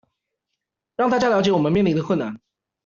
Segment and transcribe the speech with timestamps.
[0.97, 2.41] 讓大家了解我們面臨的困難